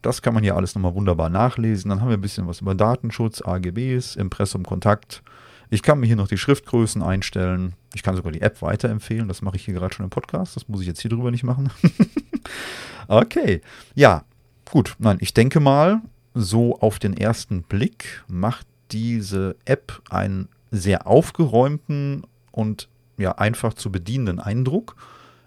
das 0.05 0.21
kann 0.21 0.33
man 0.33 0.43
hier 0.43 0.55
alles 0.55 0.75
nochmal 0.75 0.93
wunderbar 0.93 1.29
nachlesen. 1.29 1.89
Dann 1.89 2.01
haben 2.01 2.09
wir 2.09 2.17
ein 2.17 2.21
bisschen 2.21 2.47
was 2.47 2.61
über 2.61 2.75
Datenschutz, 2.75 3.41
AGBs, 3.41 4.15
Impressum, 4.15 4.63
Kontakt. 4.63 5.23
Ich 5.69 5.81
kann 5.81 5.99
mir 5.99 6.05
hier 6.05 6.15
noch 6.15 6.27
die 6.27 6.37
Schriftgrößen 6.37 7.01
einstellen. 7.01 7.73
Ich 7.95 8.03
kann 8.03 8.15
sogar 8.15 8.31
die 8.31 8.41
App 8.41 8.61
weiterempfehlen. 8.61 9.27
Das 9.27 9.41
mache 9.41 9.55
ich 9.55 9.65
hier 9.65 9.73
gerade 9.73 9.93
schon 9.93 10.03
im 10.03 10.11
Podcast. 10.11 10.55
Das 10.55 10.67
muss 10.67 10.81
ich 10.81 10.87
jetzt 10.87 11.01
hier 11.01 11.09
drüber 11.09 11.31
nicht 11.31 11.43
machen. 11.43 11.71
okay. 13.07 13.61
Ja, 13.95 14.25
gut. 14.69 14.95
Nein, 14.99 15.17
ich 15.21 15.33
denke 15.33 15.59
mal, 15.59 16.01
so 16.35 16.79
auf 16.79 16.99
den 16.99 17.17
ersten 17.17 17.63
Blick 17.63 18.23
macht 18.27 18.67
diese 18.91 19.55
App 19.65 20.01
einen 20.09 20.49
sehr 20.69 21.07
aufgeräumten 21.07 22.27
und 22.51 22.89
ja 23.17 23.31
einfach 23.31 23.73
zu 23.73 23.91
bedienenden 23.91 24.39
Eindruck. 24.39 24.95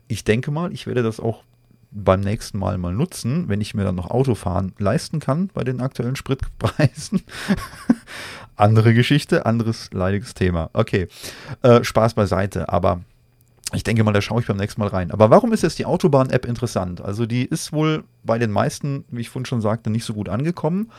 Ich 0.09 0.25
denke 0.25 0.51
mal, 0.51 0.73
ich 0.73 0.87
werde 0.87 1.03
das 1.03 1.21
auch 1.21 1.45
beim 1.91 2.21
nächsten 2.21 2.59
Mal 2.59 2.79
mal 2.79 2.93
nutzen, 2.93 3.49
wenn 3.49 3.61
ich 3.61 3.75
mir 3.75 3.85
dann 3.85 3.95
noch 3.95 4.11
Autofahren 4.11 4.73
leisten 4.79 5.21
kann 5.21 5.51
bei 5.55 5.65
den 5.65 5.81
aktuellen 5.81 6.17
Spritpreisen. 6.17 7.23
Andere 8.57 8.93
Geschichte, 8.93 9.47
anderes 9.47 9.91
leidiges 9.93 10.35
Thema. 10.35 10.71
Okay, 10.73 11.09
äh, 11.63 11.85
Spaß 11.85 12.15
beiseite, 12.15 12.69
aber 12.69 13.01
ich 13.73 13.85
denke 13.85 14.03
mal, 14.03 14.13
da 14.13 14.21
schaue 14.21 14.41
ich 14.41 14.47
beim 14.47 14.57
nächsten 14.57 14.81
Mal 14.81 14.89
rein. 14.89 15.11
Aber 15.11 15.31
warum 15.31 15.53
ist 15.53 15.63
jetzt 15.63 15.79
die 15.79 15.87
Autobahn-App 15.87 16.47
interessant? 16.47 17.01
Also 17.01 17.27
die 17.27 17.45
ist 17.45 17.73
wohl 17.73 18.05
bei 18.25 18.39
den 18.39 18.51
meisten, 18.51 19.05
wie 19.11 19.21
ich 19.21 19.29
vorhin 19.29 19.47
schon 19.47 19.61
sagte, 19.61 19.91
nicht 19.91 20.05
so 20.05 20.15
gut 20.15 20.29
angekommen. 20.29 20.91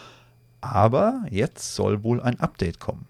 Aber 0.62 1.24
jetzt 1.31 1.75
soll 1.75 2.03
wohl 2.03 2.22
ein 2.22 2.39
Update 2.39 2.79
kommen. 2.79 3.08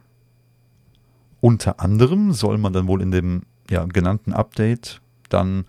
Unter 1.42 1.80
anderem 1.80 2.32
soll 2.32 2.58
man 2.58 2.74
dann 2.74 2.88
wohl 2.88 3.02
in 3.02 3.12
dem 3.12 3.44
ja, 3.70 3.86
genannten 3.86 4.34
Update 4.34 5.02
dann 5.30 5.66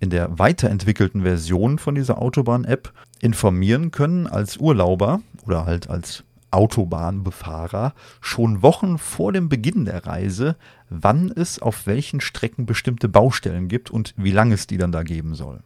in 0.00 0.10
der 0.10 0.38
weiterentwickelten 0.38 1.22
Version 1.22 1.78
von 1.78 1.94
dieser 1.94 2.20
Autobahn-App 2.20 2.92
informieren 3.20 3.90
können 3.90 4.26
als 4.26 4.56
Urlauber 4.56 5.20
oder 5.46 5.66
halt 5.66 5.88
als 5.88 6.24
Autobahnbefahrer 6.50 7.94
schon 8.20 8.62
Wochen 8.62 8.98
vor 8.98 9.32
dem 9.32 9.48
Beginn 9.48 9.84
der 9.84 10.06
Reise, 10.06 10.56
wann 10.88 11.30
es 11.30 11.60
auf 11.60 11.86
welchen 11.86 12.20
Strecken 12.20 12.66
bestimmte 12.66 13.08
Baustellen 13.08 13.68
gibt 13.68 13.90
und 13.90 14.14
wie 14.16 14.32
lange 14.32 14.54
es 14.54 14.66
die 14.66 14.78
dann 14.78 14.90
da 14.90 15.02
geben 15.02 15.34
soll. 15.34 15.60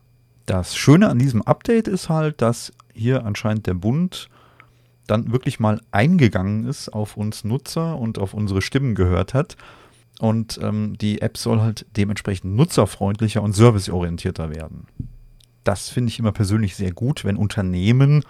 Das 0.46 0.76
Schöne 0.76 1.08
an 1.08 1.18
diesem 1.18 1.40
Update 1.40 1.88
ist 1.88 2.10
halt, 2.10 2.42
dass 2.42 2.72
hier 2.92 3.24
anscheinend 3.24 3.66
der 3.66 3.74
Bund 3.74 4.28
dann 5.06 5.32
wirklich 5.32 5.60
mal 5.60 5.80
eingegangen 5.90 6.66
ist 6.66 6.88
auf 6.90 7.16
uns 7.16 7.44
Nutzer 7.44 7.98
und 7.98 8.18
auf 8.18 8.34
unsere 8.34 8.62
Stimmen 8.62 8.94
gehört 8.94 9.32
hat. 9.32 9.56
Und 10.20 10.58
ähm, 10.62 10.96
die 10.98 11.20
App 11.22 11.36
soll 11.36 11.60
halt 11.60 11.86
dementsprechend 11.96 12.54
nutzerfreundlicher 12.54 13.42
und 13.42 13.52
serviceorientierter 13.52 14.50
werden. 14.50 14.86
Das 15.64 15.88
finde 15.88 16.10
ich 16.10 16.18
immer 16.18 16.32
persönlich 16.32 16.76
sehr 16.76 16.92
gut, 16.92 17.24
wenn 17.24 17.36
Unternehmen 17.36 18.24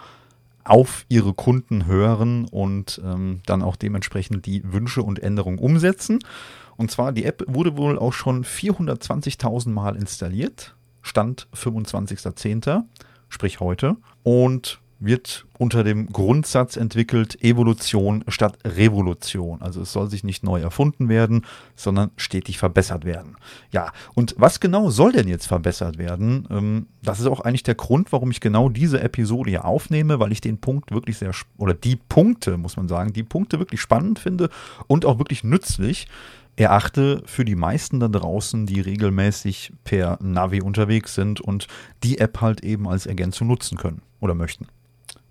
auf 0.63 1.05
ihre 1.09 1.33
Kunden 1.33 1.85
hören 1.85 2.45
und 2.45 2.99
ähm, 3.05 3.41
dann 3.45 3.61
auch 3.61 3.75
dementsprechend 3.75 4.45
die 4.47 4.61
Wünsche 4.63 5.03
und 5.03 5.19
Änderungen 5.19 5.59
umsetzen. 5.59 6.19
Und 6.75 6.91
zwar, 6.91 7.11
die 7.11 7.23
App 7.23 7.43
wurde 7.47 7.77
wohl 7.77 7.99
auch 7.99 8.13
schon 8.13 8.43
420.000 8.43 9.69
Mal 9.69 9.95
installiert, 9.95 10.75
Stand 11.01 11.47
25.10., 11.55 12.83
sprich 13.29 13.59
heute. 13.59 13.97
Und 14.23 14.79
wird 14.99 15.45
unter 15.57 15.83
dem 15.83 16.07
Grundsatz 16.07 16.77
entwickelt, 16.77 17.41
Evolution 17.43 18.23
statt 18.27 18.57
Revolution. 18.65 19.61
Also 19.61 19.81
es 19.81 19.91
soll 19.91 20.09
sich 20.09 20.23
nicht 20.23 20.43
neu 20.43 20.61
erfunden 20.61 21.09
werden, 21.09 21.45
sondern 21.75 22.11
stetig 22.17 22.57
verbessert 22.57 23.05
werden. 23.05 23.35
Ja, 23.71 23.91
und 24.13 24.35
was 24.37 24.59
genau 24.59 24.89
soll 24.89 25.11
denn 25.11 25.27
jetzt 25.27 25.47
verbessert 25.47 25.97
werden? 25.97 26.47
Ähm, 26.49 26.87
das 27.01 27.19
ist 27.19 27.27
auch 27.27 27.41
eigentlich 27.41 27.63
der 27.63 27.75
Grund, 27.75 28.11
warum 28.11 28.31
ich 28.31 28.39
genau 28.39 28.69
diese 28.69 29.01
Episode 29.01 29.49
hier 29.49 29.65
aufnehme, 29.65 30.19
weil 30.19 30.31
ich 30.31 30.41
den 30.41 30.59
Punkt 30.59 30.91
wirklich 30.91 31.17
sehr, 31.17 31.31
oder 31.57 31.73
die 31.73 31.95
Punkte, 31.95 32.57
muss 32.57 32.77
man 32.77 32.87
sagen, 32.87 33.13
die 33.13 33.23
Punkte 33.23 33.59
wirklich 33.59 33.81
spannend 33.81 34.19
finde 34.19 34.49
und 34.87 35.05
auch 35.05 35.19
wirklich 35.19 35.43
nützlich 35.43 36.07
erachte 36.57 37.21
für 37.25 37.43
die 37.43 37.55
meisten 37.55 37.99
da 37.99 38.07
draußen, 38.07 38.65
die 38.65 38.79
regelmäßig 38.79 39.73
per 39.83 40.17
Navi 40.21 40.61
unterwegs 40.61 41.13
sind 41.15 41.41
und 41.41 41.67
die 42.03 42.17
App 42.19 42.41
halt 42.41 42.63
eben 42.63 42.87
als 42.87 43.05
Ergänzung 43.05 43.47
nutzen 43.47 43.77
können 43.77 44.01
oder 44.21 44.33
möchten. 44.35 44.67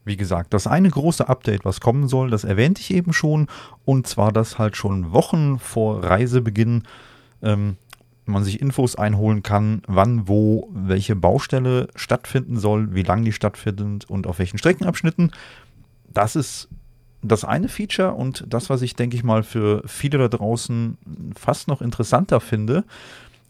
Wie 0.05 0.17
gesagt, 0.17 0.53
das 0.53 0.67
eine 0.67 0.91
große 0.91 1.29
Update, 1.29 1.65
was 1.65 1.81
kommen 1.81 2.09
soll, 2.09 2.31
das 2.31 2.45
erwähnte 2.45 2.81
ich 2.81 2.93
eben 2.93 3.13
schon. 3.13 3.49
Und 3.85 4.07
zwar, 4.07 4.33
dass 4.33 4.59
halt 4.59 4.77
schon 4.77 5.13
Wochen 5.13 5.59
vor 5.59 6.05
Reisebeginn 6.05 6.83
ähm, 7.43 7.77
man 8.27 8.45
sich 8.45 8.61
Infos 8.61 8.97
einholen 8.97 9.43
kann, 9.43 9.83
wann, 9.87 10.29
wo, 10.29 10.69
welche 10.73 11.17
Baustelle 11.17 11.89
stattfinden 11.95 12.59
soll, 12.59 12.95
wie 12.95 13.03
lang 13.03 13.25
die 13.25 13.33
stattfindet 13.33 14.09
und 14.09 14.27
auf 14.27 14.39
welchen 14.39 14.59
Streckenabschnitten. 14.59 15.33
Das 16.09 16.37
ist 16.37 16.69
das 17.23 17.45
eine 17.45 17.69
Feature 17.69 18.13
und 18.13 18.45
das, 18.49 18.71
was 18.71 18.83
ich, 18.83 18.97
denke 18.97 19.17
ich 19.17 19.25
mal, 19.25 19.43
für 19.43 19.83
viele 19.87 20.19
da 20.19 20.29
draußen 20.29 20.99
fast 21.35 21.69
noch 21.69 21.81
interessanter 21.81 22.41
finde, 22.41 22.85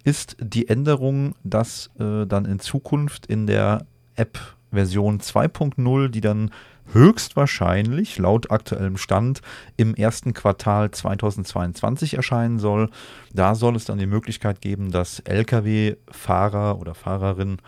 ist 0.05 0.37
die 0.41 0.69
Änderung, 0.69 1.35
dass 1.43 1.91
äh, 1.99 2.27
dann 2.27 2.45
in 2.45 2.61
Zukunft 2.61 3.27
in 3.27 3.47
der 3.47 3.87
App 4.17 4.39
Version 4.75 5.21
2.0, 5.21 6.09
die 6.09 6.21
dann 6.21 6.51
höchstwahrscheinlich 6.93 8.19
laut 8.19 8.51
aktuellem 8.51 8.99
Stand 8.99 9.41
im 9.77 9.95
ersten 9.95 10.35
Quartal 10.35 10.91
2022 10.91 12.15
erscheinen 12.15 12.59
soll. 12.59 12.91
Da 13.33 13.55
soll 13.55 13.77
es 13.77 13.87
dann 13.87 13.99
die 13.99 14.07
Möglichkeit 14.07 14.61
geben, 14.61 14.91
dass 14.91 15.21
Lkw-Fahrer 15.21 16.79
oder 16.79 16.95
Fahrerinnen 16.95 17.59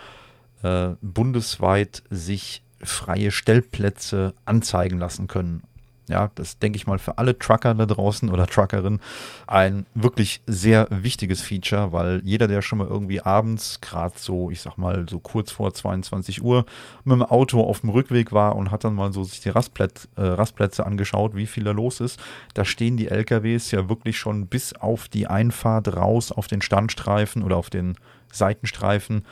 äh, 0.62 0.90
bundesweit 1.00 2.02
sich 2.10 2.62
freie 2.82 3.30
Stellplätze 3.30 4.34
anzeigen 4.44 4.98
lassen 4.98 5.28
können 5.28 5.62
ja, 6.08 6.30
das 6.34 6.58
denke 6.58 6.76
ich 6.76 6.86
mal 6.86 6.98
für 6.98 7.18
alle 7.18 7.38
Trucker 7.38 7.74
da 7.74 7.86
draußen 7.86 8.30
oder 8.30 8.46
Truckerinnen 8.46 9.00
ein 9.46 9.86
wirklich 9.94 10.40
sehr 10.46 10.86
wichtiges 10.90 11.42
Feature, 11.42 11.92
weil 11.92 12.20
jeder, 12.24 12.46
der 12.48 12.62
schon 12.62 12.78
mal 12.78 12.86
irgendwie 12.86 13.20
abends, 13.20 13.80
gerade 13.80 14.14
so, 14.16 14.50
ich 14.50 14.60
sag 14.60 14.78
mal, 14.78 15.06
so 15.08 15.18
kurz 15.18 15.50
vor 15.50 15.74
22 15.74 16.42
Uhr 16.42 16.64
mit 17.04 17.14
dem 17.14 17.22
Auto 17.22 17.60
auf 17.60 17.80
dem 17.80 17.90
Rückweg 17.90 18.32
war 18.32 18.56
und 18.56 18.70
hat 18.70 18.84
dann 18.84 18.94
mal 18.94 19.12
so 19.12 19.24
sich 19.24 19.40
die 19.40 19.48
Rastplätze, 19.48 20.08
äh, 20.16 20.22
Rastplätze 20.22 20.86
angeschaut, 20.86 21.34
wie 21.34 21.46
viel 21.46 21.64
da 21.64 21.72
los 21.72 22.00
ist, 22.00 22.20
da 22.54 22.64
stehen 22.64 22.96
die 22.96 23.08
LKWs 23.08 23.70
ja 23.70 23.88
wirklich 23.88 24.18
schon 24.18 24.46
bis 24.46 24.72
auf 24.74 25.08
die 25.08 25.26
Einfahrt 25.26 25.94
raus 25.96 26.30
auf 26.30 26.46
den 26.46 26.62
Standstreifen 26.62 27.42
oder 27.42 27.56
auf 27.56 27.70
den 27.70 27.96
Seitenstreifen 28.32 29.24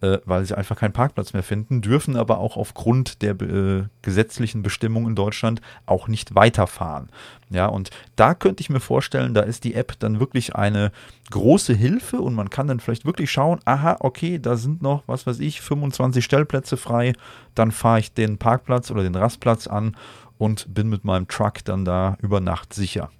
äh, 0.00 0.18
weil 0.24 0.44
sie 0.44 0.56
einfach 0.56 0.76
keinen 0.76 0.92
Parkplatz 0.92 1.32
mehr 1.32 1.42
finden, 1.42 1.80
dürfen 1.80 2.16
aber 2.16 2.38
auch 2.38 2.56
aufgrund 2.56 3.20
der 3.22 3.32
äh, 3.40 3.84
gesetzlichen 4.02 4.62
Bestimmungen 4.62 5.08
in 5.08 5.14
Deutschland 5.16 5.60
auch 5.86 6.06
nicht 6.06 6.34
weiterfahren. 6.34 7.08
Ja, 7.50 7.66
und 7.66 7.90
da 8.14 8.34
könnte 8.34 8.60
ich 8.60 8.70
mir 8.70 8.80
vorstellen, 8.80 9.34
da 9.34 9.40
ist 9.40 9.64
die 9.64 9.74
App 9.74 9.94
dann 9.98 10.20
wirklich 10.20 10.54
eine 10.54 10.92
große 11.30 11.74
Hilfe 11.74 12.20
und 12.20 12.34
man 12.34 12.50
kann 12.50 12.68
dann 12.68 12.80
vielleicht 12.80 13.06
wirklich 13.06 13.30
schauen, 13.30 13.58
aha, 13.64 13.96
okay, 14.00 14.38
da 14.38 14.56
sind 14.56 14.82
noch, 14.82 15.02
was 15.06 15.26
weiß 15.26 15.40
ich, 15.40 15.60
25 15.60 16.24
Stellplätze 16.24 16.76
frei, 16.76 17.14
dann 17.54 17.72
fahre 17.72 17.98
ich 17.98 18.12
den 18.12 18.38
Parkplatz 18.38 18.90
oder 18.90 19.02
den 19.02 19.16
Rastplatz 19.16 19.66
an 19.66 19.96
und 20.36 20.72
bin 20.72 20.88
mit 20.88 21.04
meinem 21.04 21.26
Truck 21.26 21.64
dann 21.64 21.84
da 21.84 22.16
über 22.22 22.40
Nacht 22.40 22.72
sicher. 22.72 23.10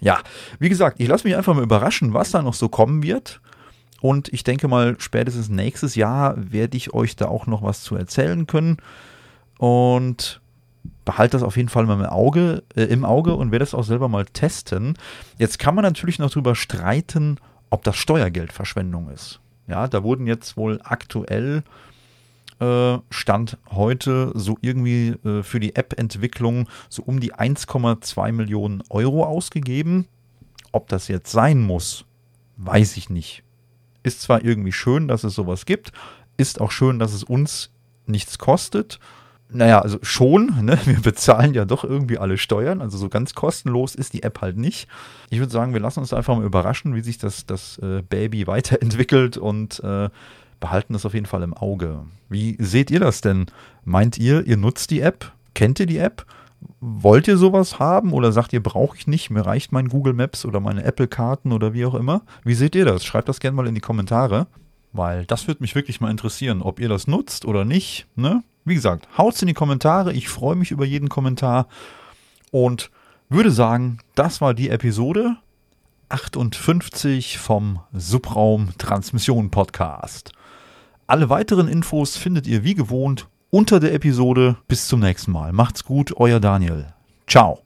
Ja, 0.00 0.18
wie 0.58 0.70
gesagt, 0.70 0.98
ich 0.98 1.06
lasse 1.06 1.28
mich 1.28 1.36
einfach 1.36 1.54
mal 1.54 1.62
überraschen, 1.62 2.14
was 2.14 2.30
da 2.30 2.42
noch 2.42 2.54
so 2.54 2.68
kommen 2.68 3.02
wird. 3.02 3.40
Und 4.00 4.32
ich 4.32 4.44
denke 4.44 4.68
mal, 4.68 4.96
spätestens 4.98 5.48
nächstes 5.48 5.94
Jahr 5.94 6.34
werde 6.36 6.76
ich 6.76 6.94
euch 6.94 7.16
da 7.16 7.26
auch 7.26 7.46
noch 7.46 7.62
was 7.62 7.82
zu 7.82 7.96
erzählen 7.96 8.46
können. 8.46 8.78
Und 9.58 10.40
behalte 11.04 11.32
das 11.32 11.42
auf 11.42 11.56
jeden 11.56 11.68
Fall 11.68 11.86
mal 11.86 11.98
im 11.98 12.06
Auge, 12.06 12.62
äh, 12.74 12.84
im 12.84 13.04
Auge 13.04 13.34
und 13.34 13.52
werde 13.52 13.64
es 13.64 13.74
auch 13.74 13.84
selber 13.84 14.08
mal 14.08 14.24
testen. 14.24 14.96
Jetzt 15.38 15.58
kann 15.58 15.74
man 15.74 15.84
natürlich 15.84 16.18
noch 16.18 16.30
darüber 16.30 16.54
streiten, 16.54 17.38
ob 17.68 17.84
das 17.84 17.96
Steuergeldverschwendung 17.96 19.10
ist. 19.10 19.40
Ja, 19.66 19.88
da 19.88 20.02
wurden 20.02 20.26
jetzt 20.26 20.56
wohl 20.56 20.80
aktuell 20.82 21.62
äh, 22.60 22.98
Stand 23.10 23.58
heute 23.70 24.32
so 24.34 24.58
irgendwie 24.60 25.14
äh, 25.24 25.42
für 25.42 25.60
die 25.60 25.76
App-Entwicklung 25.76 26.68
so 26.88 27.02
um 27.02 27.20
die 27.20 27.34
1,2 27.34 28.32
Millionen 28.32 28.82
Euro 28.88 29.24
ausgegeben. 29.24 30.06
Ob 30.72 30.88
das 30.88 31.08
jetzt 31.08 31.32
sein 31.32 31.60
muss, 31.60 32.04
weiß 32.56 32.96
ich 32.96 33.10
nicht. 33.10 33.42
Ist 34.02 34.22
zwar 34.22 34.44
irgendwie 34.44 34.72
schön, 34.72 35.08
dass 35.08 35.24
es 35.24 35.34
sowas 35.34 35.66
gibt, 35.66 35.92
ist 36.36 36.60
auch 36.60 36.70
schön, 36.70 36.98
dass 36.98 37.12
es 37.12 37.24
uns 37.24 37.70
nichts 38.06 38.38
kostet. 38.38 38.98
Naja, 39.52 39.80
also 39.80 39.98
schon, 40.02 40.46
ne? 40.64 40.78
wir 40.84 41.00
bezahlen 41.00 41.54
ja 41.54 41.64
doch 41.64 41.84
irgendwie 41.84 42.18
alle 42.18 42.38
Steuern, 42.38 42.80
also 42.80 42.98
so 42.98 43.08
ganz 43.08 43.34
kostenlos 43.34 43.94
ist 43.94 44.12
die 44.12 44.22
App 44.22 44.40
halt 44.40 44.56
nicht. 44.56 44.88
Ich 45.28 45.38
würde 45.38 45.52
sagen, 45.52 45.72
wir 45.72 45.80
lassen 45.80 46.00
uns 46.00 46.12
einfach 46.12 46.36
mal 46.36 46.44
überraschen, 46.44 46.94
wie 46.94 47.00
sich 47.00 47.18
das, 47.18 47.46
das 47.46 47.78
äh, 47.78 48.02
Baby 48.02 48.46
weiterentwickelt 48.46 49.36
und 49.36 49.80
äh, 49.80 50.08
behalten 50.60 50.92
das 50.92 51.06
auf 51.06 51.14
jeden 51.14 51.26
Fall 51.26 51.42
im 51.42 51.54
Auge. 51.54 52.04
Wie 52.28 52.56
seht 52.60 52.90
ihr 52.90 53.00
das 53.00 53.22
denn? 53.22 53.46
Meint 53.84 54.18
ihr, 54.18 54.46
ihr 54.46 54.56
nutzt 54.56 54.90
die 54.90 55.00
App? 55.00 55.32
Kennt 55.54 55.80
ihr 55.80 55.86
die 55.86 55.98
App? 55.98 56.26
Wollt 56.80 57.28
ihr 57.28 57.36
sowas 57.36 57.78
haben 57.78 58.12
oder 58.12 58.32
sagt 58.32 58.52
ihr, 58.52 58.62
brauche 58.62 58.96
ich 58.96 59.06
nicht, 59.06 59.30
mir 59.30 59.46
reicht 59.46 59.72
mein 59.72 59.88
Google 59.88 60.12
Maps 60.12 60.44
oder 60.44 60.60
meine 60.60 60.84
Apple-Karten 60.84 61.52
oder 61.52 61.72
wie 61.72 61.84
auch 61.84 61.94
immer? 61.94 62.22
Wie 62.44 62.54
seht 62.54 62.74
ihr 62.74 62.84
das? 62.84 63.04
Schreibt 63.04 63.28
das 63.28 63.40
gerne 63.40 63.56
mal 63.56 63.66
in 63.66 63.74
die 63.74 63.80
Kommentare, 63.80 64.46
weil 64.92 65.24
das 65.26 65.46
würde 65.46 65.62
mich 65.62 65.74
wirklich 65.74 66.00
mal 66.00 66.10
interessieren, 66.10 66.62
ob 66.62 66.80
ihr 66.80 66.88
das 66.88 67.06
nutzt 67.06 67.44
oder 67.44 67.64
nicht. 67.64 68.06
Ne? 68.16 68.42
Wie 68.64 68.74
gesagt, 68.74 69.08
haut's 69.16 69.40
in 69.42 69.48
die 69.48 69.54
Kommentare, 69.54 70.12
ich 70.12 70.28
freue 70.28 70.56
mich 70.56 70.70
über 70.70 70.84
jeden 70.84 71.08
Kommentar 71.08 71.66
und 72.50 72.90
würde 73.28 73.50
sagen, 73.50 73.98
das 74.14 74.40
war 74.40 74.54
die 74.54 74.70
Episode 74.70 75.36
58 76.10 77.38
vom 77.38 77.80
Subraum 77.92 78.70
Transmission 78.76 79.50
Podcast. 79.50 80.32
Alle 81.06 81.30
weiteren 81.30 81.68
Infos 81.68 82.16
findet 82.16 82.46
ihr 82.46 82.64
wie 82.64 82.74
gewohnt 82.74 83.28
unter 83.50 83.80
der 83.80 83.94
Episode. 83.94 84.56
Bis 84.68 84.86
zum 84.88 85.00
nächsten 85.00 85.32
Mal. 85.32 85.52
Macht's 85.52 85.84
gut, 85.84 86.14
euer 86.16 86.40
Daniel. 86.40 86.86
Ciao. 87.26 87.60